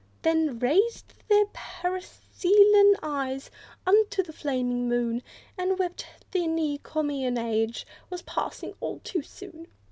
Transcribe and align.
Then 0.23 0.57
raised 0.57 1.13
they 1.27 1.45
paraseline 1.53 2.95
eyes 3.03 3.51
unto 3.85 4.23
the 4.23 4.33
flaming 4.33 4.89
moon, 4.89 5.21
And 5.59 5.77
wept—the 5.77 6.47
Neocomian 6.47 7.37
Age 7.37 7.85
was 8.09 8.23
passing 8.23 8.73
all 8.79 8.99
too 9.03 9.21
soon! 9.21 9.67